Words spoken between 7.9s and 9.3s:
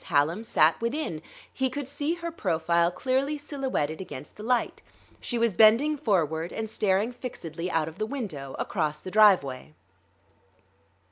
the window, across the